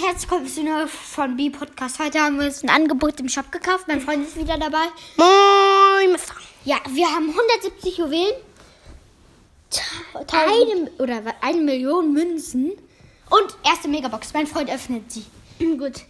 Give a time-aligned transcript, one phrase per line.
[0.00, 1.98] herzlich willkommen zu einer von B-Podcast.
[1.98, 3.88] Heute haben wir uns ein Angebot im Shop gekauft.
[3.88, 4.86] Mein Freund ist wieder dabei.
[5.16, 6.34] Moin, Mister.
[6.64, 8.34] Ja, wir haben 170 Juwelen.
[10.32, 12.72] Eine, oder eine Million Münzen.
[13.28, 14.32] Und erste Megabox.
[14.32, 15.26] Mein Freund öffnet sie.
[15.58, 16.00] Gut.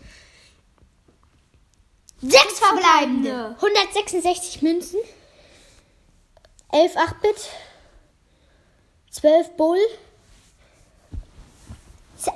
[2.21, 3.57] Sechs verbleibende.
[3.57, 5.01] 166 Münzen.
[6.71, 7.51] 11 8-Bit.
[9.11, 9.79] 12 Bull.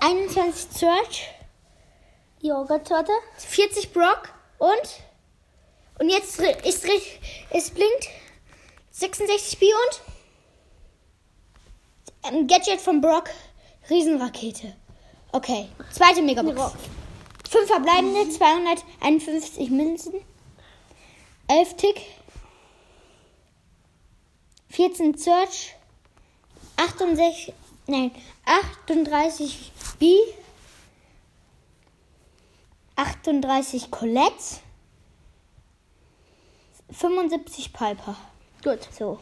[0.01, 1.36] 21 Search.
[2.41, 3.13] Joghurttorte.
[3.39, 4.33] 40 Brock.
[4.59, 5.03] Und?
[5.99, 6.85] Und jetzt ist
[7.51, 8.09] es blinkt.
[8.91, 10.01] 66 B und?
[12.23, 13.31] Ein Gadget von Brock.
[13.89, 14.75] Riesenrakete.
[15.33, 15.69] Okay.
[15.93, 16.73] Zweite Megabox.
[17.49, 20.15] Fünf verbleibende, 251 Münzen.
[21.49, 22.03] 11 Tick.
[24.71, 25.77] 14 Search.
[26.77, 27.55] 68,
[27.87, 28.11] nein,
[28.87, 30.17] 38 B.
[32.97, 34.61] 38 Colette.
[36.91, 38.17] 75 Piper.
[38.63, 38.89] Gut.
[38.93, 39.19] So.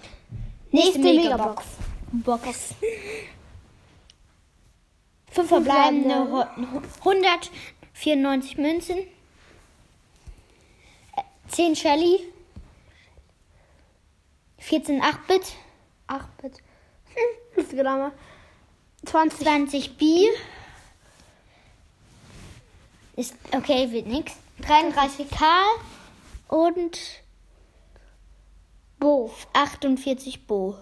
[0.70, 1.64] Nächste Nächste Megabox.
[2.12, 2.74] Box.
[5.30, 6.44] Fünf verbleibende, hu-
[7.00, 8.98] 194 Münzen.
[8.98, 9.06] Äh,
[11.48, 12.20] 10 Shelly.
[14.58, 15.54] 14 8-Bit.
[16.06, 16.58] 8 Bit.
[17.14, 18.12] Hm, ist genau mal.
[19.06, 19.40] 20.
[19.44, 20.26] 20 B.
[23.16, 24.32] Ist okay, wird nix.
[24.62, 25.76] 33 Karl
[26.48, 26.98] und
[28.98, 29.30] Bo.
[29.52, 30.76] 48 Bo.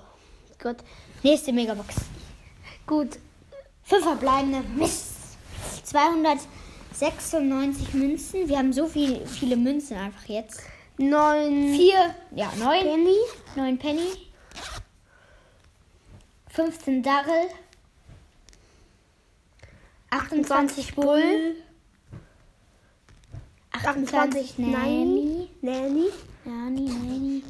[0.62, 0.76] Gut.
[1.22, 1.96] Nächste Megabox.
[2.86, 3.18] Gut.
[3.82, 4.62] Fünf verbleibende.
[4.76, 5.12] Mist.
[5.84, 8.48] 296 Münzen.
[8.48, 10.62] Wir haben so viel, viele Münzen einfach jetzt.
[10.98, 11.74] 9.
[11.74, 12.82] Vier, ja, neun.
[12.82, 13.16] Penny.
[13.56, 14.30] Neun Penny.
[16.48, 17.48] 15 Darrell.
[20.10, 21.56] 28 Bull.
[23.72, 25.48] 28 Nanny.
[25.62, 26.08] Nanny.
[26.44, 27.42] Nanny, Nanny.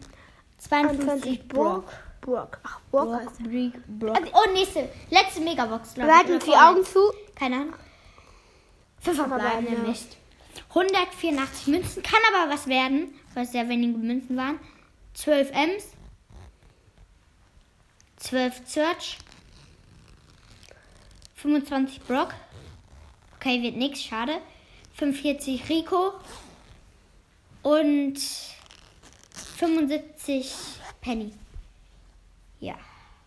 [0.58, 1.92] 22 52 Brock.
[2.20, 2.58] Brock.
[2.62, 3.08] Ach, Brock.
[3.08, 4.18] Brock, Brock.
[4.32, 4.88] Oh, nächste.
[5.10, 6.18] Letzte Megabox, glaube Wir ich.
[6.18, 6.52] halten Oder die.
[6.52, 7.00] Augen zu.
[7.34, 7.74] Keine Ahnung.
[9.00, 9.88] Fünf verbleibende verbleibende.
[9.88, 10.16] Mist.
[10.68, 12.02] 184 Münzen.
[12.02, 14.60] Kann aber was werden, weil es sehr wenige Münzen waren.
[15.14, 15.88] 12 Ms.
[18.18, 19.18] 12 Search.
[21.34, 22.34] 25 Brock.
[23.36, 24.38] Okay, wird nix, schade.
[24.94, 26.12] 45 Rico.
[27.62, 28.18] Und
[29.56, 30.54] 75
[31.00, 31.32] Penny.
[32.60, 32.74] Ja,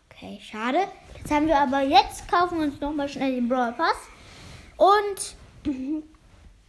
[0.09, 0.87] okay, schade.
[1.17, 3.95] Jetzt haben wir aber jetzt, kaufen wir uns nochmal schnell den Brawl Pass.
[4.77, 5.35] Und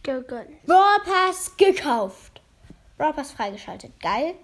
[0.03, 0.65] Gegönnt.
[0.65, 2.41] Brawl Pass gekauft.
[2.97, 3.99] Brawl Pass freigeschaltet.
[3.99, 4.35] Geil.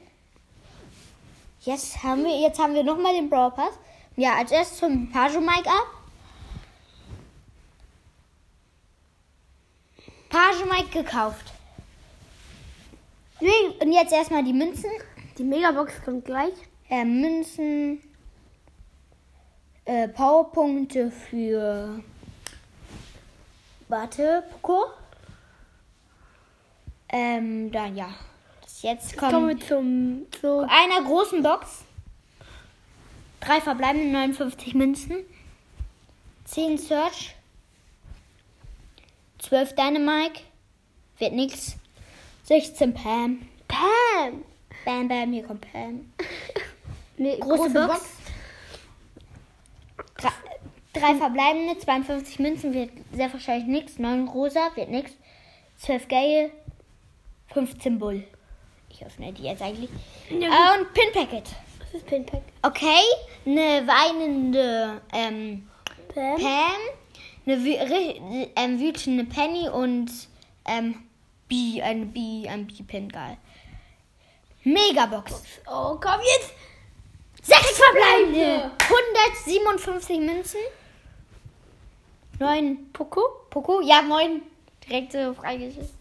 [1.61, 3.73] Jetzt haben wir, jetzt haben wir nochmal den Brawl Pass.
[4.17, 6.02] Ja, als erstes zum Page Mike ab.
[10.33, 11.53] Page Mike gekauft.
[13.79, 14.89] Und jetzt erstmal die Münzen.
[15.37, 16.53] die Megabox kommt gleich.
[16.89, 18.01] Äh, Münzen.
[19.85, 21.99] Äh, Powerpunkte für.
[23.89, 24.85] Warte, Poco.
[27.09, 28.09] Ähm, dann ja.
[28.63, 29.33] Das jetzt kommt.
[29.33, 30.25] Kommen wir zum.
[30.41, 31.83] Zu einer großen Box.
[33.39, 35.17] Drei verbleibende 59 Münzen.
[36.45, 37.35] 10 Search.
[39.43, 40.41] 12 Dynamike.
[41.19, 41.75] Wird nix.
[42.45, 43.47] 16 Pam.
[43.67, 44.43] Pam.
[44.85, 46.11] Bam, bam, hier kommt Pam.
[47.15, 48.01] Nee, Große, Box.
[50.17, 50.29] Drei,
[50.93, 53.99] drei verbleibende, 52 Münzen wird sehr wahrscheinlich nix.
[53.99, 55.11] 9 rosa wird nix.
[55.77, 56.51] 12 Gale.
[57.53, 58.23] 15 Bull.
[58.89, 59.91] Ich öffne die jetzt eigentlich.
[60.31, 61.45] Ja, Äh, und Pin Packet.
[61.79, 62.41] Das ist Pinpack.
[62.63, 63.03] Okay,
[63.45, 65.69] eine weinende ähm,
[66.13, 66.37] Pam.
[66.37, 66.71] Pam,
[67.45, 70.09] eine ähm, wütende Penny und
[70.65, 71.03] ähm,
[71.47, 73.37] B, eine B, ein B-Pin, geil.
[74.63, 75.43] Megabox.
[75.67, 76.53] Oh, komm jetzt.
[77.41, 78.71] Sechs verbleibende.
[78.79, 80.59] 157 Münzen.
[82.39, 83.21] Neun Poco.
[83.49, 84.41] Poco, ja, neun.
[84.87, 85.91] Direkt so freigeschaltet.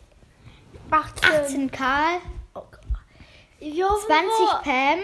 [0.90, 1.30] 18.
[1.30, 2.18] 18 Karl.
[2.54, 2.80] Oh, Gott.
[3.60, 4.98] Jo, 20 Pam.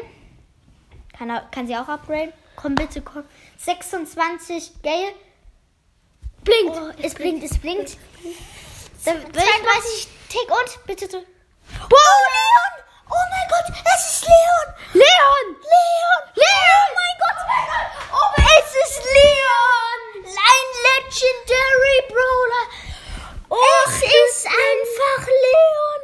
[1.17, 2.33] Kann, kann sie auch upgraden?
[2.55, 3.25] Komm bitte, komm.
[3.57, 5.13] 26 Gale.
[6.45, 6.77] Blinkt.
[6.77, 7.97] Oh, es blinkt, es blinkt.
[9.05, 11.19] 32 Tick und bitte so.
[11.19, 12.75] Oh, Leon!
[13.11, 14.69] Oh mein Gott, es ist Leon!
[14.93, 15.57] Leon.
[15.73, 16.23] Leon!
[16.35, 16.89] Leon!
[16.89, 17.41] Oh mein Gott!
[18.13, 20.01] Oh mein es ist Leon!
[20.25, 22.67] Ein Legendary Brawler!
[23.89, 26.01] es ist einfach Leon!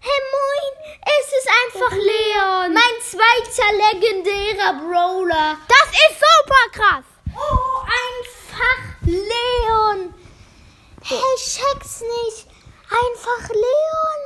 [0.00, 0.72] Hey moin!
[1.18, 2.72] Es ist einfach Leon!
[2.72, 5.58] Mein zweiter legendärer Brawler!
[5.68, 7.04] Das ist super krass.
[7.36, 10.14] Oh, einfach Leon!
[11.06, 12.46] Hey, ich check's nicht.
[12.88, 14.20] Einfach Leon.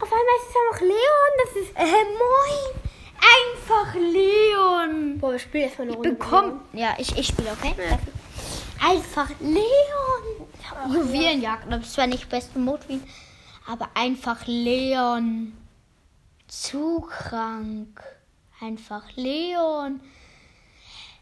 [0.00, 1.32] Auf einmal ist es einfach Leon.
[1.38, 1.76] Das ist.
[1.76, 2.82] Äh, moin.
[3.34, 5.18] Einfach Leon.
[5.18, 6.10] Boah, wir spielen erstmal eine Runde.
[6.10, 6.60] Bekommen.
[6.92, 7.74] Ja, ich, ich spiele, okay?
[8.80, 10.92] Einfach Leon.
[10.92, 11.70] Juwelenjagd.
[11.70, 13.00] Das ist zwar nicht beste Mode wie,
[13.66, 15.56] aber einfach Leon.
[16.48, 18.02] Zu krank.
[18.60, 20.00] Einfach Leon.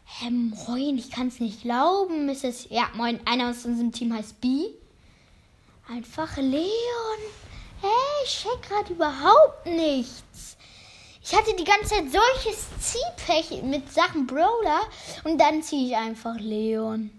[0.05, 2.27] Hä, moin, ich kann es nicht glauben.
[2.27, 2.69] Ist es.
[2.69, 4.65] Ja, moin, einer aus unserem Team heißt B.
[5.87, 7.21] Einfach Leon.
[7.81, 10.57] Hey, ich check gerade überhaupt nichts.
[11.23, 14.81] Ich hatte die ganze Zeit solches Ziehpech mit Sachen Brawler
[15.23, 17.11] und dann ziehe ich einfach Leon.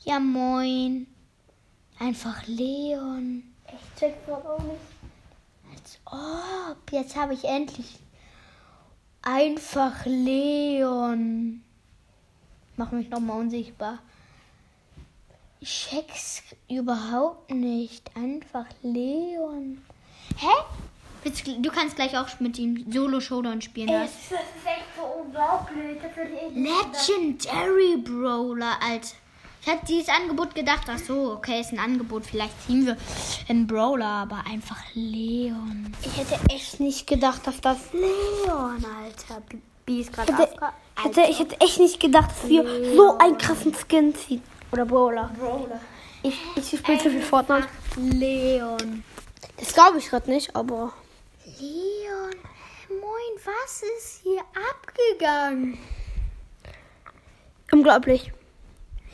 [0.00, 1.06] Ja, moin.
[1.98, 3.42] Einfach Leon.
[3.66, 4.80] Ich check grad auch nicht.
[5.70, 6.92] Als ob.
[6.92, 7.98] Jetzt habe ich endlich.
[9.20, 11.62] Einfach Leon.
[12.76, 13.98] Mach mich nochmal unsichtbar.
[15.60, 18.16] Ich check's überhaupt nicht.
[18.16, 19.84] Einfach Leon.
[20.38, 20.46] Hä?
[21.24, 23.88] Du kannst gleich auch mit ihm Solo-Showdown spielen.
[23.88, 26.00] Ey, Das ist, das ist echt so unglaublich.
[26.54, 29.14] Legendary Brawler, Alter.
[29.62, 32.96] Ich hatte dieses Angebot gedacht, ach so, okay, ist ein Angebot, vielleicht ziehen wir
[33.48, 35.92] einen Brawler, aber einfach Leon.
[36.02, 37.76] Ich hätte echt nicht gedacht, dass das.
[37.92, 39.42] Leon, Alter.
[39.84, 42.64] B- ist gerade Ich hätte, ich hätte, echt nicht gedacht, dass wir
[42.96, 44.42] so einen krassen Skin ziehen.
[44.72, 45.30] Oder Brawler.
[45.38, 45.80] Brawler.
[46.22, 47.66] Ich, ich spiele zu viel Fortnite.
[47.96, 49.04] Leon.
[49.58, 50.92] Das glaube ich gerade nicht, aber.
[51.60, 52.34] Leon,
[52.88, 54.40] moin, was ist hier
[54.72, 55.76] abgegangen?
[57.70, 58.32] Unglaublich.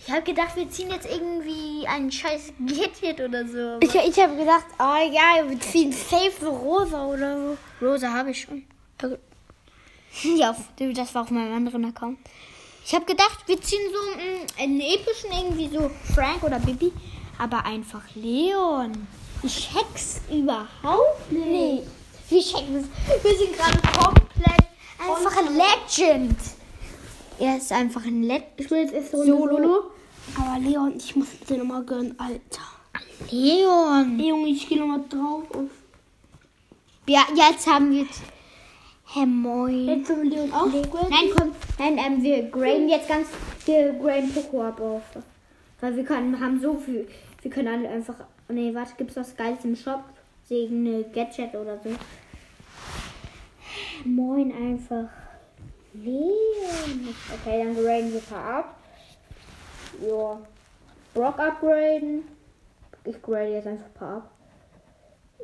[0.06, 3.78] Ich habe gedacht, wir ziehen jetzt irgendwie ein scheiß Gadget oder so.
[3.80, 7.84] Ich, ich habe gedacht, oh ja, wir ziehen safe so rosa oder so.
[7.84, 8.64] Rosa habe ich schon.
[10.22, 12.18] Ja, das war auf meinem anderen Account.
[12.86, 16.90] Ich habe gedacht, wir ziehen so mm, einen epischen, irgendwie so Frank oder Bibi.
[17.38, 19.06] Aber einfach Leon.
[19.42, 21.86] Ich check's überhaupt nicht.
[22.36, 23.24] Wir checken es.
[23.24, 24.66] Wir sind gerade komplett
[24.98, 26.36] einfach ein Legend.
[27.38, 28.44] Er ist einfach ein Legend.
[28.58, 29.84] Ich will jetzt erst so Solo.
[30.38, 32.60] Aber Leon, ich muss dir nochmal gönnen, Alter.
[33.30, 34.20] Leon.
[34.20, 35.44] Ey, Junge, ich gehe nochmal drauf.
[35.52, 35.70] Und
[37.06, 38.04] Ja, jetzt haben wir.
[39.14, 39.86] Hä, moin.
[39.86, 43.28] jetzt sollen wir Leon auch Nein, komm, nein, ähm, wir graden jetzt ganz,
[43.64, 45.02] wir graden Poco ab auf.
[45.80, 47.08] Weil wir können, haben so viel,
[47.40, 48.16] wir können alle einfach,
[48.50, 50.04] nee, warte, gibt's was Geiles im Shop?
[50.50, 51.90] Irgendeine Gadget oder so.
[54.04, 55.08] Moin einfach.
[55.94, 57.14] Leon.
[57.34, 58.76] Okay, dann graden wir ein paar ab.
[60.00, 60.40] Ja.
[61.14, 62.24] Brock upgraden.
[63.04, 64.30] Ich grade jetzt einfach ein paar ab.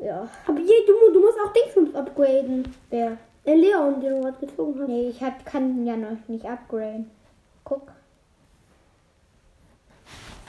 [0.00, 0.28] Ja.
[0.46, 2.74] Aber je, du, du musst auch Dingsbums upgraden.
[2.90, 3.16] Wer?
[3.44, 4.88] Der Leon, den du gerade gezogen hast.
[4.88, 7.10] Nee, ich hab, kann ihn ja noch nicht upgraden.
[7.64, 7.90] Guck.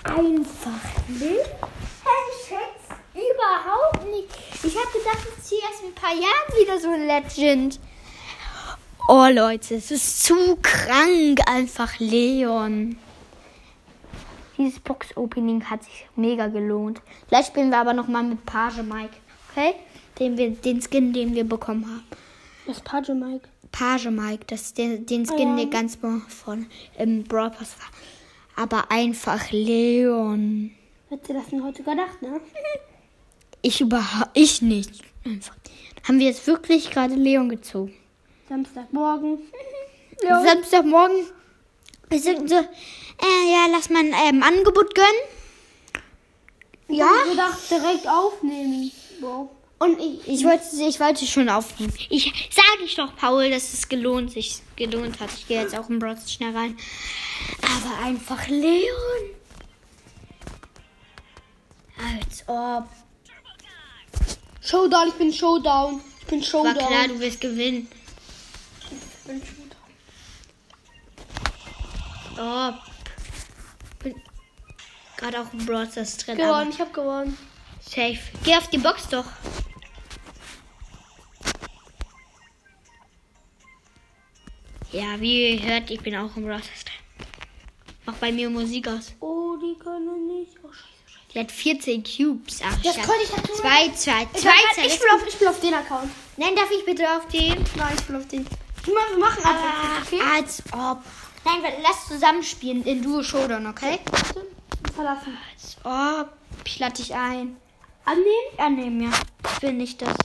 [0.04, 1.56] Einfach nicht.
[2.04, 2.83] Hey, Schatz,
[3.34, 4.28] überhaupt nicht.
[4.64, 7.80] Ich hab gedacht, ich ziehe erst in ein paar Jahren wieder so ein Legend.
[9.08, 11.42] Oh, Leute, es ist zu krank.
[11.48, 12.98] Einfach Leon.
[14.58, 17.02] Dieses Box-Opening hat sich mega gelohnt.
[17.28, 19.16] Gleich spielen wir aber nochmal mit Page Mike.
[19.52, 19.76] Okay?
[20.20, 22.04] Den, wir, den Skin, den wir bekommen haben.
[22.66, 23.50] Das ist Page Mike.
[23.72, 25.56] Page Mike, das ist der, den Skin, ja.
[25.58, 28.64] der ganz von im Brawl Pass war.
[28.64, 30.72] Aber einfach Leon.
[31.10, 32.40] Hättest du das denn heute gedacht, ne?
[33.64, 35.02] Ich überhaupt, ich nicht.
[36.04, 37.94] Haben wir jetzt wirklich gerade Leon gezogen?
[38.50, 39.40] Samstagmorgen.
[40.22, 41.26] Samstagmorgen.
[42.10, 45.10] Wir sind so, äh, ja, lass mal ein ähm, Angebot gönnen.
[46.90, 48.92] Ja, Ich gedacht, direkt aufnehmen.
[49.22, 49.50] Wow.
[49.80, 51.94] Und ich, ich wollte, ich wollte schon aufnehmen.
[52.10, 55.30] Ich sage ich doch, Paul, dass es gelohnt sich gelohnt hat.
[55.36, 56.78] Ich gehe jetzt auch im Stars schnell rein.
[57.62, 59.24] Aber einfach Leon.
[61.98, 62.88] Als ob.
[64.64, 66.02] Showdown, ich bin Showdown.
[66.22, 66.76] Ich bin War Showdown.
[66.76, 67.90] klar, du wirst gewinnen.
[68.90, 69.64] Ich bin Showdown.
[72.40, 72.76] Ob.
[74.00, 74.16] Bin
[75.18, 76.38] gerade auch im Stars drin.
[76.38, 77.38] Gewonnen, ich hab gewonnen.
[77.82, 78.20] Safe.
[78.44, 79.26] Geh auf die Box doch.
[84.92, 87.28] Ja, wie ihr hört, ich bin auch im Stars drin.
[88.06, 89.14] Mach bei mir Musik aus.
[89.20, 90.58] Oh, die können nicht.
[90.64, 90.93] Oh, scheiße.
[91.34, 92.62] Die hat 14 Cubes.
[92.64, 94.86] Ach, Das könnte ich dazu Zwei, zwei, Ich, zwei, zwei.
[94.86, 96.12] ich, spiel auf, ich spiel auf den Account.
[96.38, 97.64] Nein, darf ich bitte auf den?
[97.76, 98.46] Nein, ich spiel auf den.
[98.86, 100.20] Wir machen einfach, okay?
[100.36, 101.00] Als ob.
[101.46, 104.00] Nein, lass zusammenspielen in Duo Showdown, okay?
[104.94, 105.38] Verlassen.
[105.54, 106.30] Als ob.
[106.66, 107.58] Ich lade dich ein.
[108.06, 108.28] Annehmen?
[108.58, 109.10] Annehmen, ja.
[109.56, 110.16] Ich will nicht das.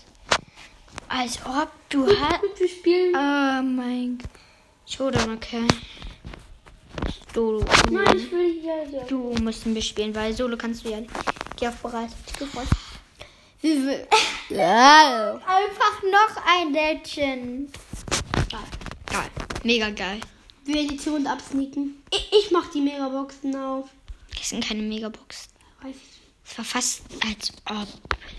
[1.08, 2.40] Als ob du hast.
[2.40, 3.14] Gut, wir spielen.
[3.14, 4.30] Oh mein Gott.
[4.86, 5.66] Showdown, okay.
[7.38, 9.06] Du, du, Nein, ich will hier so.
[9.06, 11.12] du musst ein bisschen spielen, weil Solo kannst du ja nicht.
[11.56, 12.10] Geh auf bereit.
[13.60, 14.08] Wie will.
[14.48, 15.34] Ja.
[15.46, 17.72] Einfach noch ein Legend.
[18.50, 19.30] Geil.
[19.62, 20.20] Mega geil.
[20.64, 22.02] Wir Edition absneaken.
[22.10, 23.88] Ich, ich mach die Megaboxen auf.
[24.36, 25.50] Das sind keine Megabox.
[25.80, 26.20] Weiß ich.
[26.50, 27.86] Es war fast als ob.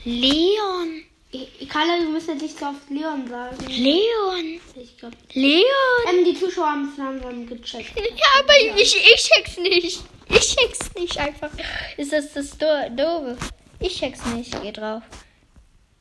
[0.03, 1.03] Leon.
[1.31, 3.55] Ich, Carla, du musst jetzt nicht so oft Leon sagen.
[3.67, 4.59] Leon.
[4.75, 5.15] Ich glaube.
[5.33, 5.63] Leon.
[6.09, 7.95] Ähm, die Zuschauer haben es langsam gecheckt.
[7.95, 10.01] Ja, aber ich, ich check's nicht.
[10.29, 11.51] Ich check's nicht einfach.
[11.97, 13.37] Ist das das Do Doofe?
[13.79, 14.59] Ich check's nicht.
[14.61, 15.03] Geh drauf.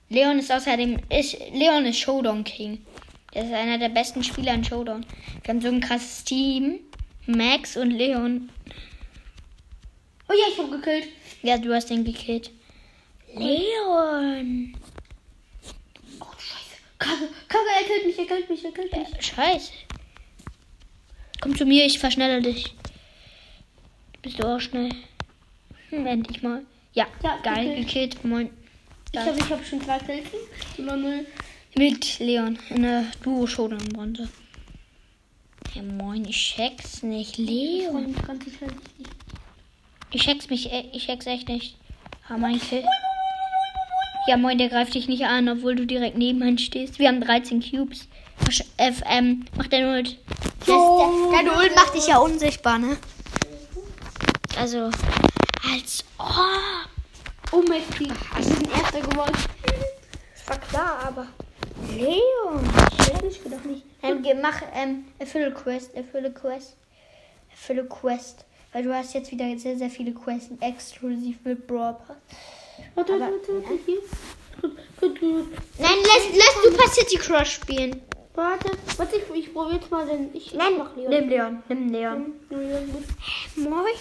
[0.09, 0.99] Leon ist außerdem.
[1.11, 2.85] Ist, Leon ist Showdown King.
[3.35, 5.05] Der ist einer der besten Spieler in Showdown.
[5.43, 6.81] Wir haben so ein krasses Team.
[7.27, 8.49] Max und Leon.
[10.31, 11.09] Oh ja, ich hab gekillt.
[11.43, 12.51] Ja, du hast den gekillt.
[13.35, 14.75] Leon.
[16.99, 19.27] Kacke, Kacke, er killt mich, er killt mich, er killt mich.
[19.27, 19.73] Scheiße.
[21.41, 22.75] Komm zu mir, ich verschnelle dich.
[24.23, 24.91] Bist du auch schnell?
[25.91, 26.63] Hm, endlich mal.
[26.95, 27.87] Ja, Ja, geil, gekillt.
[27.87, 28.25] gekillt.
[28.25, 28.51] Moin.
[29.07, 30.27] Ich glaube, ich habe schon zwei Kills.
[30.79, 31.27] Oder null.
[31.77, 34.29] Mit Leon in der duo showdown runde
[35.75, 37.39] Ja, moin, ich check's nicht.
[37.39, 38.15] Leon.
[40.11, 41.77] Ich check's mich, e- ich check's echt nicht.
[42.29, 42.85] Ah, mein Kill.
[44.29, 46.99] Ja, moin, der greift dich nicht an, obwohl du direkt neben ihm stehst.
[46.99, 48.09] Wir haben 13 Cubes.
[48.45, 50.19] Wasch- F, ähm, mach deine Ult.
[50.67, 51.31] So.
[51.33, 52.99] Deine Ult macht dich ja unsichtbar, ne?
[54.59, 54.91] Also,
[55.73, 56.29] als ob.
[57.53, 58.13] Oh, Messi.
[58.37, 59.33] Wir sind Erster geworden.
[60.35, 61.27] Das war klar, aber.
[61.97, 62.69] Leon.
[63.31, 63.83] Ich will doch nicht.
[64.03, 66.77] Ähm, mach, ähm, erfülle Quest, erfülle Quest.
[67.51, 68.45] Erfülle Quest.
[68.75, 72.17] Weil du hast jetzt wieder sehr, sehr viele Quests exklusiv mit Brawl Pass.
[72.95, 74.01] Warte, Aber- warte, warte, hier.
[74.61, 75.47] Gut, gut, gut.
[75.79, 78.03] Nein, lass, lass Super City Crush spielen.
[78.35, 80.35] Warte, warte, ich, ich probiere jetzt mal den.
[80.35, 81.11] Ich Nein, mach Leon.
[81.11, 82.35] nimm Leon, nimm Leon.
[83.57, 83.95] Moin.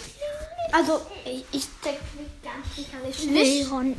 [0.71, 3.69] Also, ich, ich check nicht ganz sicherlich nicht.
[3.69, 3.95] Leon.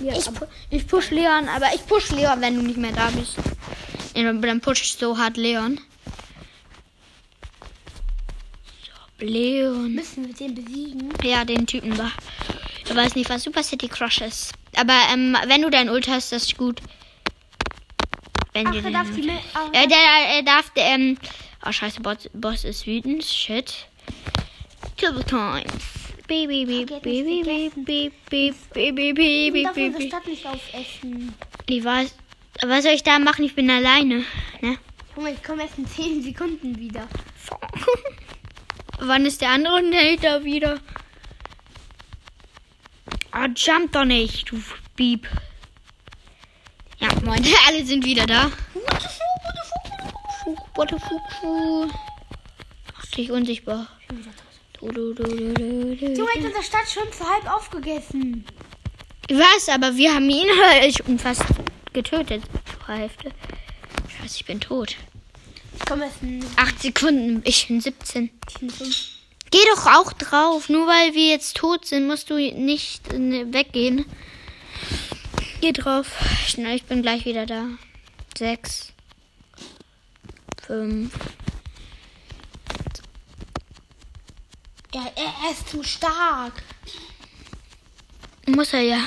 [0.00, 0.30] Ja, Ich,
[0.70, 3.36] ich push Leon, aber ich push Leon, wenn du nicht mehr da bist.
[4.14, 5.80] Ja, Dann dann push ich so hart Leon.
[9.18, 9.94] So, Leon.
[9.94, 11.12] müssen wir den besiegen.
[11.22, 12.10] Ja, den Typen da.
[12.88, 14.54] Ich weiß nicht, was Super City Crush ist.
[14.76, 16.80] Aber ähm, wenn du dein Ult hast, das ist gut.
[18.54, 19.98] Wenn Ach, er dein darf die ah, Äh, der,
[20.36, 21.18] er darf, der, ähm,
[21.66, 23.24] oh scheiße, Boss, Boss ist wütend.
[23.24, 23.86] Shit.
[24.96, 25.64] Kill time.
[26.28, 30.08] Baby, baby, baby, baby, baby, baby, baby, baby.
[30.08, 31.34] Stadt nicht aufessen.
[31.68, 32.14] Ich weiß,
[32.66, 33.44] was soll ich da machen?
[33.44, 34.24] Ich bin alleine,
[34.60, 34.78] ne?
[35.16, 37.06] Mal, ich komme erst in 10 Sekunden wieder.
[39.00, 40.80] Wann ist der andere Hater wieder?
[43.40, 44.60] Ah, jump doch nicht, du
[44.96, 45.28] Bieb.
[46.98, 48.50] Ja, moin, alle sind wieder da.
[50.74, 51.92] What the fuck?
[52.96, 53.86] Mach dich unsichtbar.
[54.72, 55.24] Du, du, du.
[55.24, 58.44] Junge, hat unsere Stadt schon zu halb aufgegessen.
[59.28, 61.44] Ich weiß, aber wir haben ihn halt fast
[61.92, 62.42] getötet
[62.86, 63.30] zur Hälfte.
[64.18, 64.96] Scheiße, ich bin tot.
[65.78, 68.30] Ich komme erst in Acht Sekunden, ich bin 17.
[68.58, 69.17] 5.
[69.50, 70.68] Geh doch auch drauf.
[70.68, 74.04] Nur weil wir jetzt tot sind, musst du nicht äh, weggehen.
[75.60, 76.06] Geh drauf.
[76.46, 77.66] Schnell, ich bin gleich wieder da.
[78.36, 78.92] Sechs.
[80.66, 81.12] Fünf.
[84.92, 86.62] Er, er, ist zu stark.
[88.46, 89.00] Muss er ja.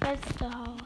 [0.00, 0.80] Beste Haus.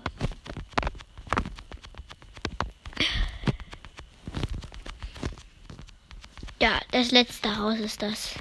[6.60, 8.34] Ja, das letzte Haus ist das.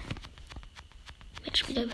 [1.46, 1.86] Mitspieler.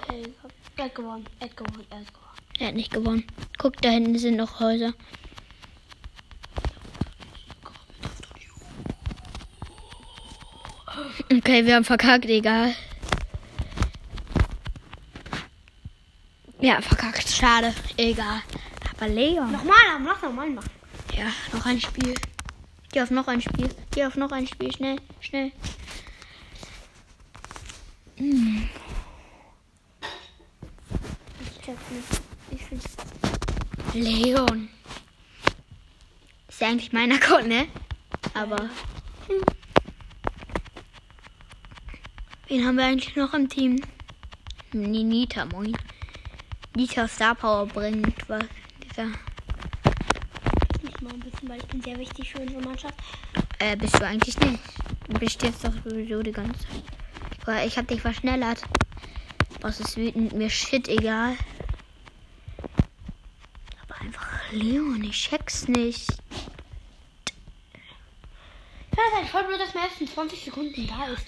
[0.78, 1.26] Er hat gewonnen.
[1.40, 1.86] Er hat gewonnen.
[1.90, 2.38] Er hat gewonnen.
[2.60, 3.28] Er hat nicht gewonnen.
[3.58, 4.94] Guck, da hinten sind noch Häuser.
[11.30, 12.74] Okay, wir haben verkackt, egal.
[16.62, 18.42] Ja, verkackt, schade, egal.
[18.96, 19.52] Aber Leon.
[19.52, 20.70] Nochmal, noch nochmal machen.
[21.14, 22.14] Ja, noch ein Spiel.
[22.94, 23.70] Geh auf noch ein Spiel.
[23.92, 24.72] Geh auf noch ein Spiel.
[24.72, 25.52] Schnell, schnell.
[31.42, 32.22] Ich check's nicht.
[32.52, 32.96] Ich find's.
[33.94, 34.70] Leon.
[36.48, 37.68] Ist ja eigentlich mein Account, ne?
[38.34, 38.70] Aber.
[39.28, 39.44] Hm.
[42.48, 43.82] Wen haben wir eigentlich noch im Team?
[44.72, 45.76] Nee, Nita, moin.
[46.76, 48.46] Nita Star Power bringt was.
[48.84, 49.08] Dieser.
[50.82, 52.96] Nicht mal ein bisschen, weil ich bin sehr wichtig für unsere Mannschaft.
[53.60, 54.60] Äh, bist du eigentlich nicht.
[55.10, 56.93] Du bist jetzt doch sowieso die ganze Zeit.
[57.46, 58.62] Weil ich hab dich verschnellert.
[59.62, 60.34] Was ist wütend?
[60.34, 61.38] Mir shit egal.
[63.82, 66.10] Aber einfach Leon, ich check's nicht.
[68.92, 71.28] Ist halt voll blöd, dass man erst in 20 Sekunden da ist.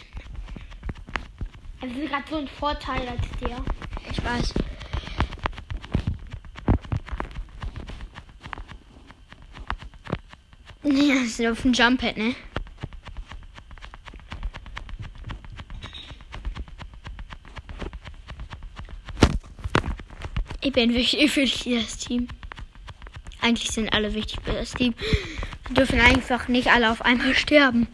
[1.81, 3.63] Wir sind gerade so ein Vorteil als der.
[4.09, 4.53] Ich weiß.
[10.83, 12.35] Ja, das ist auf dem Jump-Pad, ne?
[20.65, 21.45] Ich bin wichtig für
[21.75, 22.27] das Team.
[23.39, 24.95] Eigentlich sind alle wichtig für das Team.
[25.67, 27.87] Wir dürfen einfach nicht alle auf einmal sterben.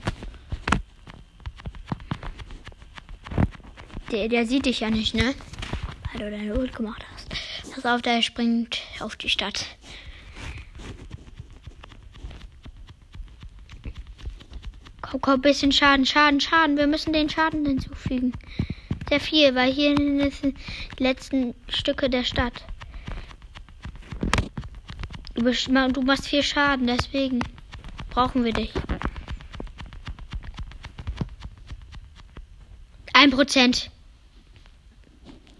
[4.09, 5.35] Der, der sieht dich ja nicht, ne?
[6.13, 7.27] Weil du deine Ult gemacht hast.
[7.75, 9.65] Pass auf, der springt auf die Stadt.
[15.01, 16.77] Komm, komm, bisschen Schaden, Schaden, Schaden.
[16.77, 18.31] Wir müssen den Schaden hinzufügen.
[19.11, 19.93] Sehr viel, weil hier
[20.31, 20.57] sind
[20.97, 22.63] die letzten Stücke der Stadt.
[25.33, 27.41] Du, machst viel Schaden, deswegen
[28.09, 28.71] brauchen wir dich.
[33.11, 33.91] Ein Prozent.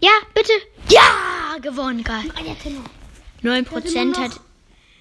[0.00, 0.52] Ja, bitte.
[0.88, 2.24] Ja, gewonnen, geil.
[2.46, 2.88] Jetzt noch.
[3.42, 4.40] 9 immer Prozent hat.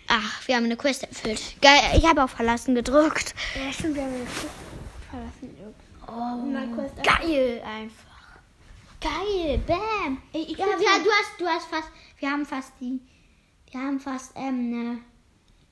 [0.09, 1.41] Ach, wir haben eine Quest erfüllt.
[1.61, 3.33] Geil, ich habe auf Verlassen gedrückt.
[3.55, 4.51] Ja, stimmt, wir haben den Schiff
[5.09, 5.57] verlassen.
[6.05, 6.43] Oh,
[6.75, 8.10] Quest geil einfach.
[9.01, 10.21] Geil, bam.
[10.31, 11.89] Ich, ich Ja, ja, du hast, du hast fast,
[12.19, 13.01] wir haben fast die,
[13.71, 15.01] wir haben fast ähm,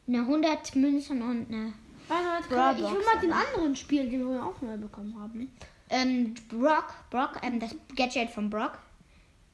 [0.08, 1.74] eine, eine 100 Münzen und eine
[2.08, 5.56] Warte, warte, ich will mal den anderen spielen, den wir auch neu bekommen haben.
[5.92, 8.80] ähm, Brock, Brock, ähm, das Gadget von Brock.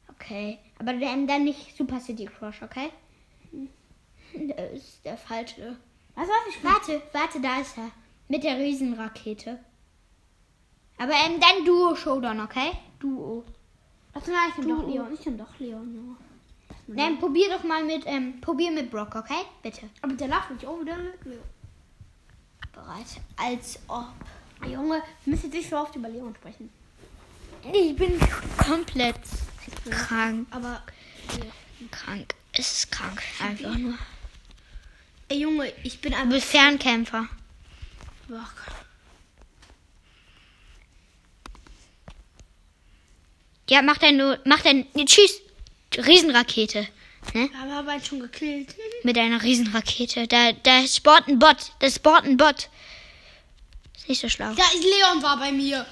[0.09, 2.89] Okay, aber ähm, dann nicht Super City Crush, okay?
[4.33, 5.75] Das ist der falsche.
[6.15, 6.63] Was weiß ich?
[6.63, 7.91] Warte, warte, da ist er.
[8.29, 9.59] Mit der Riesenrakete.
[10.97, 12.71] Aber ähm, dann Duo Showdown, okay?
[12.99, 13.43] Duo.
[14.15, 15.13] Warte mal, ich Du- doch Leon.
[15.13, 16.75] Ich nehm doch Leon, ja.
[16.87, 19.41] Nein, probier doch mal mit, ähm, probier mit Brock, okay?
[19.61, 19.89] Bitte.
[20.01, 21.43] Aber der lacht mich auch wieder mit Leon.
[22.71, 23.05] Bereit.
[23.35, 24.13] Als ob.
[24.61, 26.69] Ah, Junge, müssen jetzt nicht so oft über Leon sprechen.
[27.73, 28.17] Ich bin
[28.57, 29.19] komplett
[29.89, 30.47] krank.
[30.51, 30.81] Aber,
[31.91, 32.33] Krank.
[32.53, 33.21] Es ist krank.
[33.41, 33.97] Einfach nur.
[35.27, 37.27] ey Junge, ich bin Du einfach bist Fernkämpfer.
[38.27, 38.53] schwach.
[43.69, 45.41] Ja, mach dein nur, mach dein, nee, tschüss.
[45.97, 46.87] Riesenrakete.
[47.33, 47.49] Ne?
[47.49, 48.75] Wir haben aber einen schon gekillt.
[49.03, 50.27] Mit einer Riesenrakete.
[50.27, 51.71] Da, da sport ein Bot.
[51.79, 52.69] Das sport ein Bot.
[53.97, 54.51] Ist nicht so schlau.
[54.51, 55.85] Ja, Leon war bei mir.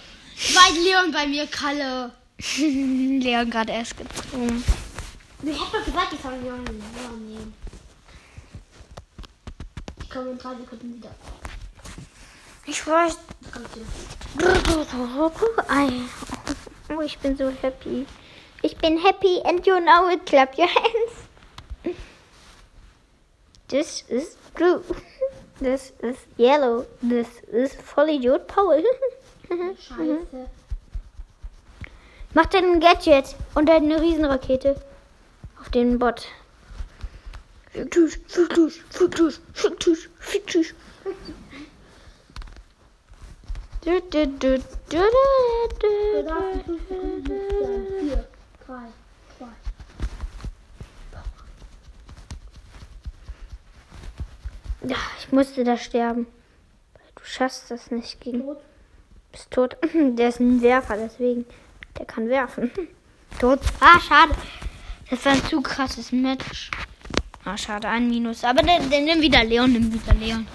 [0.53, 2.11] War Leon bei mir, Kalle.
[2.57, 4.63] Leon gerade erst gezogen.
[5.43, 7.53] Ich hab doch gesagt, ich soll Leon Leon nehmen.
[10.01, 11.15] Ich komme in drei Sekunden wieder.
[12.65, 13.17] Ich weiß.
[13.41, 13.85] Ich komme wieder.
[15.69, 15.89] Ei.
[16.89, 18.05] Oh, ich bin so happy.
[18.61, 20.25] Ich bin happy and you know it.
[20.25, 21.95] Clap your hands.
[23.67, 24.83] This is blue.
[25.59, 26.85] This is yellow.
[27.01, 28.83] This is Vollidiot Paul.
[29.49, 30.49] Scheiße.
[32.33, 34.75] Mach dein Gadget und deine Riesenrakete
[35.59, 36.27] auf den Bot.
[37.71, 40.73] Fiktus, Fiktus, Fiktus, Fiktus, Fiktus.
[43.83, 46.79] Du, du, du, du, du, du.
[47.99, 48.27] Vier,
[48.65, 48.87] drei,
[49.37, 49.47] zwei.
[54.87, 56.27] Ja, ich musste da sterben.
[57.15, 58.45] Du schaffst das nicht gegen.
[58.45, 58.61] Tot.
[59.33, 59.77] Bist tot.
[59.93, 61.45] Der ist ein Werfer, deswegen.
[61.97, 62.71] Der kann werfen.
[63.39, 63.59] Tot.
[63.81, 64.33] Ah, schade.
[65.09, 66.71] Das war ein zu krasses Match.
[67.43, 68.45] Ah, schade, ein Minus.
[68.45, 70.47] Aber dann, dann nimm wieder Leon, nimm wieder Leon.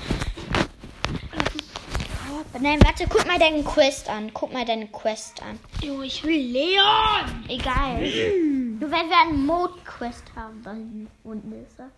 [2.61, 4.33] Nein, warte, guck mal deine Quest an.
[4.33, 5.59] Guck mal deine Quest an.
[5.83, 7.45] Junge, ich will Leon.
[7.49, 8.01] Egal.
[8.01, 11.91] Nur wenn wir einen Mode-Quest haben, dann unten ist er.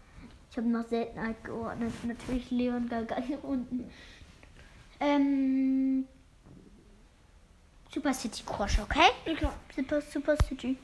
[0.50, 1.92] Ich habe noch Seltenheit geordnet.
[2.02, 3.90] Natürlich Leon gar gar nicht unten.
[4.98, 6.06] Ähm.
[7.92, 9.10] Super City Crush, okay?
[9.40, 9.52] Ja.
[9.74, 10.76] Super, Super City.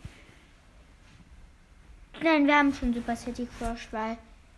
[2.23, 4.17] Nein, wir haben schon Super City Crush, weil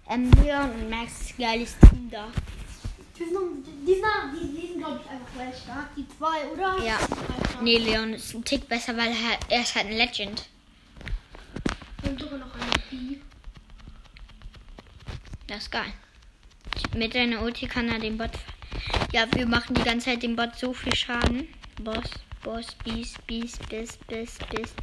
[0.08, 2.28] ähm, Leon und Max ist ein geiles Team da.
[3.18, 5.88] Die sind, die sind, die, die sind glaube ich, einfach gleich stark.
[5.96, 6.84] Die zwei, oder?
[6.84, 6.98] Ja.
[6.98, 7.62] Stark.
[7.62, 10.48] Nee, Leon ist ein Tick besser, weil er, er ist halt ein Legend.
[12.04, 13.16] Und sogar noch eine B.
[15.48, 15.92] Das ist geil.
[16.94, 18.30] Mit deiner Ulti kann er den Bot.
[19.12, 21.48] Ja, wir machen die ganze Zeit dem Bot so viel Schaden.
[21.82, 22.10] Boss,
[22.44, 24.74] Boss, Bies, Bies, Biss, Biss, Biss.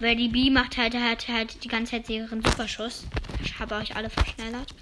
[0.00, 3.06] Weil die B macht halt, halt, halt die ganze Zeit ihren Superschuss.
[3.42, 4.74] Ich habe euch alle verschnellert.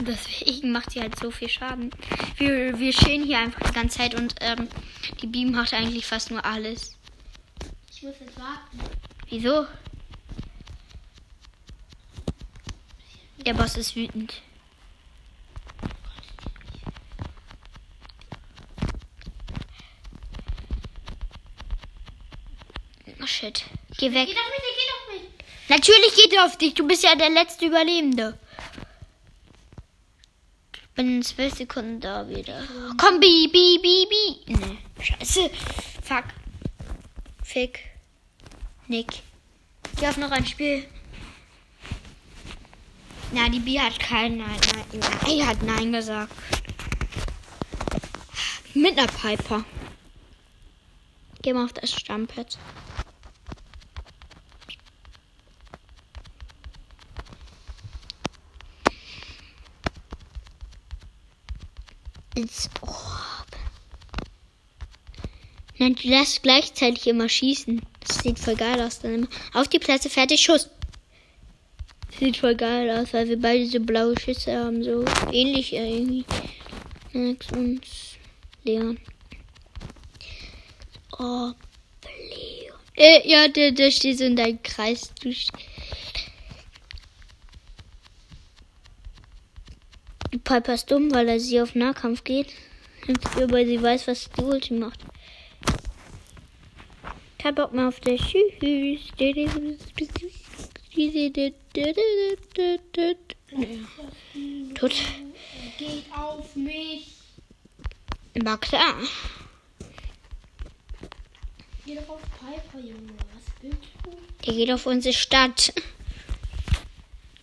[0.00, 1.90] Deswegen macht sie halt so viel Schaden.
[2.36, 4.68] Wir, wir stehen hier einfach die ganze Zeit und ähm,
[5.22, 6.96] die B macht eigentlich fast nur alles.
[7.92, 8.78] Ich muss jetzt warten.
[9.28, 9.66] Wieso?
[13.46, 14.42] Der Boss ist wütend.
[23.34, 23.64] shit.
[23.98, 24.28] Geh weg.
[24.28, 25.28] Auf mich, der geht auf mich.
[25.68, 26.74] Natürlich geht er auf dich.
[26.74, 28.38] Du bist ja der letzte Überlebende.
[30.94, 32.62] Ich bin in zwölf Sekunden da wieder.
[32.98, 34.54] Komm, bi, bi, bi, bi.
[34.54, 34.78] Nee.
[35.02, 35.50] Scheiße.
[36.04, 36.26] Fuck.
[37.42, 37.80] Fick.
[38.86, 39.08] Nick.
[39.96, 40.84] Ich hab noch ein Spiel.
[43.32, 45.02] Na, die Bi hat kein Nein, Nein.
[45.26, 46.32] Nein, hat Nein gesagt.
[48.74, 49.64] Mit einer Piper.
[51.42, 52.56] Geh mal auf das Stammpad.
[62.34, 63.46] Ins Orb.
[65.78, 67.82] Nein, du darfst gleichzeitig immer schießen.
[68.00, 69.00] Das sieht voll geil aus.
[69.00, 70.70] Dann immer auf die Plätze, fertig, Schuss.
[72.18, 74.84] Sieht voll geil aus, weil wir beide so blaue Schüsse haben.
[74.84, 76.24] So ähnlich irgendwie.
[77.12, 77.80] Max und
[78.62, 78.98] Leon.
[81.18, 81.52] Oh,
[82.04, 82.78] Leon.
[82.96, 85.10] Äh, ja, der, der steht so in deinem Kreis.
[85.20, 85.32] Du
[90.38, 92.48] Piper ist dumm, weil er sie auf Nahkampf geht.
[93.36, 95.00] Aber sie weiß, was die Ulti macht.
[97.38, 99.00] Kein Bock mehr auf der Tschüss.
[104.74, 104.92] Tot.
[105.78, 107.12] Geht auf mich.
[108.42, 108.94] War klar.
[111.86, 113.12] Geh doch auf Piper, Junge.
[113.34, 114.10] Was willst du?
[114.46, 115.74] Der geht auf unsere Stadt.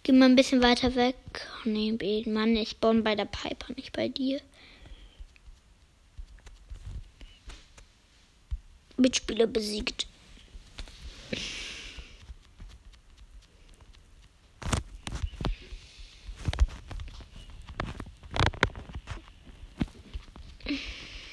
[0.01, 1.15] Geh mal ein bisschen weiter weg.
[1.65, 4.41] Nee, B- Mann, ich baue bei der Piper, nicht bei dir.
[8.97, 10.07] Mitspieler besiegt.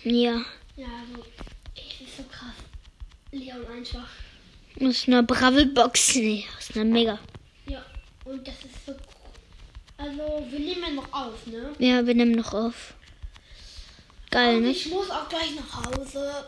[0.04, 0.42] Ja,
[0.76, 1.24] Ja, also,
[1.74, 2.54] ich ist so krass.
[3.32, 4.08] Leon einfach.
[4.80, 6.14] aus einer Bravel-Box.
[6.16, 7.18] Nee, aus einer Mega.
[7.66, 7.84] Ja,
[8.24, 8.94] und das ist so.
[9.98, 11.74] Also, wir nehmen noch auf, ne?
[11.80, 12.94] Ja, wir nehmen noch auf.
[14.30, 14.70] Geil, Und ne?
[14.70, 16.46] ich muss auch gleich nach Hause.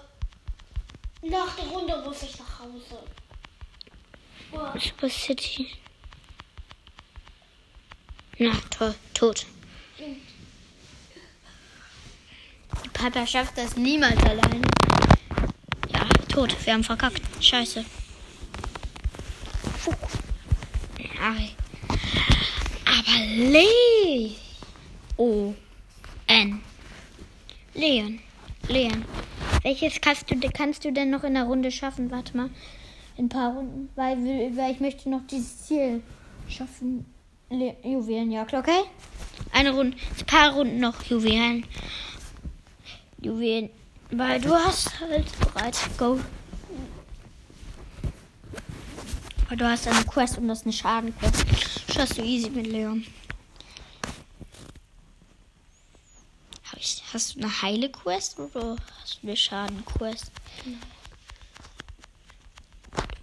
[1.22, 3.02] Nach der Runde muss ich nach Hause.
[4.52, 4.74] Boah.
[4.78, 5.66] Super City.
[8.38, 9.46] Na, toll, tot.
[12.84, 14.62] Die Piper schafft das niemals alleine.
[15.92, 16.54] Ja, tot.
[16.64, 17.20] Wir haben verkackt.
[17.42, 17.84] Scheiße.
[19.84, 19.94] Puh.
[21.20, 21.56] Ai.
[23.00, 24.36] Aber Le.
[25.16, 25.54] O.
[26.26, 26.60] N.
[27.74, 28.18] Leon.
[28.68, 29.04] Leon.
[29.62, 32.10] Welches kannst du, kannst du denn noch in der Runde schaffen?
[32.10, 32.50] Warte mal.
[33.16, 33.88] In ein paar Runden.
[33.96, 34.18] Weil,
[34.56, 36.02] weil ich möchte noch dieses Ziel
[36.48, 37.06] schaffen.
[37.48, 38.82] Le Juwelenjagd, okay?
[39.52, 39.96] Eine Runde.
[40.18, 41.02] Ein paar Runden noch.
[41.04, 41.64] Juwelen.
[43.22, 43.70] Juwelen.
[44.10, 45.78] Weil du hast halt bereit.
[45.96, 46.20] Go.
[49.46, 51.79] Aber du hast eine Quest und das ist eine Schadenquest.
[51.92, 53.04] Schaffst du easy mit Leon.
[56.76, 60.30] Ich, hast du eine heile Quest oder hast du eine Schadenquest?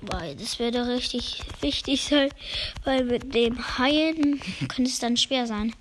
[0.01, 2.29] Weil das würde richtig wichtig sein,
[2.83, 5.73] weil mit dem Heilen könnte es dann schwer sein.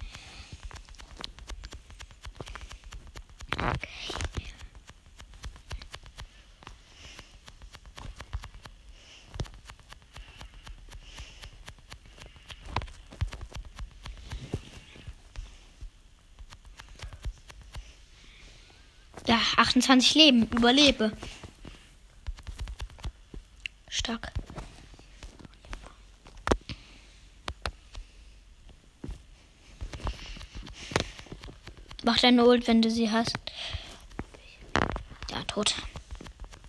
[19.26, 21.12] Ja, 28 Leben, überlebe.
[23.88, 24.32] Stark.
[32.04, 33.36] Mach deine Ult, wenn du sie hast.
[35.32, 35.74] Ja, tot.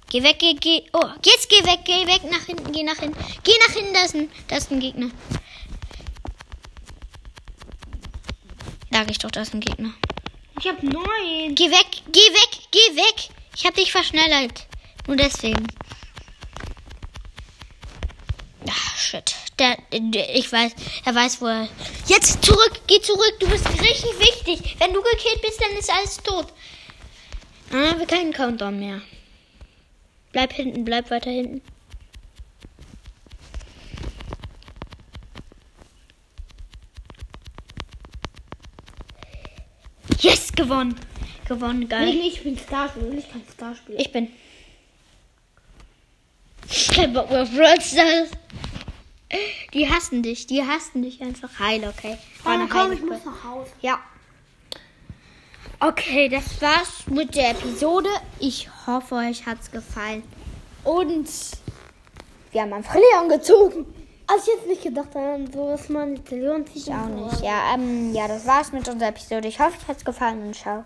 [0.10, 0.82] Geh weg, geh, geh.
[0.93, 3.20] Oh, jetzt geh weg, geh weg, nach hinten, geh nach hinten.
[3.43, 5.12] Geh nach hinten, da ist ein, da ist ein Gegner.
[8.89, 9.93] Sag ich doch, da ist ein Gegner.
[10.60, 11.54] Ich hab neun.
[11.56, 13.30] Geh weg, geh weg, geh weg.
[13.56, 14.65] Ich hab dich verschnellert.
[15.06, 15.67] Nur deswegen.
[18.67, 19.36] Ach, shit.
[19.60, 20.72] Der, der, ich weiß,
[21.06, 21.70] er weiß, wo er.
[22.08, 23.36] Jetzt zurück, geh zurück.
[23.39, 24.76] Du bist richtig wichtig.
[24.80, 26.48] Wenn du gekillt bist, dann ist alles tot.
[27.72, 29.02] Ah, wir keinen Countdown mehr.
[30.32, 31.62] Bleib hinten, bleib weiter hinten.
[40.58, 40.96] Gewonnen.
[41.48, 42.06] Gewonnen, geil.
[42.06, 43.13] Nee, nee, ich bin Starspieler.
[43.13, 44.00] Ich kann Starspieler.
[44.00, 44.28] Ich bin.
[46.93, 48.30] Kein Bock mehr auf Brawl Stars.
[49.74, 51.50] Die hassen dich, die hassen dich einfach.
[51.60, 52.17] Heil, okay.
[52.43, 53.72] War Oh, eine komm, ich muss nach Hause.
[53.82, 54.00] Ja.
[55.80, 58.10] Okay, das war's mit der Episode.
[58.39, 60.24] Ich hoffe, euch hat's gefallen.
[60.84, 61.30] Und
[62.52, 63.86] Wir haben einfach Leon gezogen.
[64.30, 66.88] Als ich jetzt nicht gedacht an so, dass man Leon zieht.
[66.88, 67.42] Ich auch nicht.
[67.42, 69.48] Ja, ähm, ja, das war's mit unserer Episode.
[69.48, 70.84] Ich hoffe, es hat's gefallen und ciao.